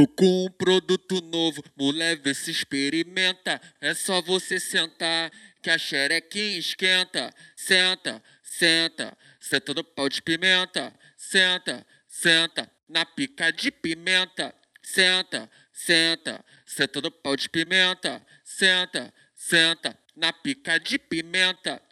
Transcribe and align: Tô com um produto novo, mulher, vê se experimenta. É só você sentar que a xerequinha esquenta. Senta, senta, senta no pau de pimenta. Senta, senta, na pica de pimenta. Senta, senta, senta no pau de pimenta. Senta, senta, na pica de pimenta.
Tô 0.00 0.08
com 0.08 0.46
um 0.46 0.50
produto 0.50 1.20
novo, 1.20 1.62
mulher, 1.76 2.16
vê 2.16 2.32
se 2.32 2.50
experimenta. 2.50 3.60
É 3.82 3.92
só 3.92 4.22
você 4.22 4.58
sentar 4.58 5.30
que 5.60 5.68
a 5.68 5.76
xerequinha 5.76 6.58
esquenta. 6.58 7.30
Senta, 7.54 8.22
senta, 8.42 9.14
senta 9.38 9.74
no 9.74 9.84
pau 9.84 10.08
de 10.08 10.22
pimenta. 10.22 10.90
Senta, 11.18 11.86
senta, 12.08 12.72
na 12.88 13.04
pica 13.04 13.52
de 13.52 13.70
pimenta. 13.70 14.54
Senta, 14.82 15.50
senta, 15.70 16.42
senta 16.64 17.02
no 17.02 17.10
pau 17.10 17.36
de 17.36 17.50
pimenta. 17.50 18.26
Senta, 18.42 19.12
senta, 19.34 19.94
na 20.16 20.32
pica 20.32 20.80
de 20.80 20.98
pimenta. 20.98 21.82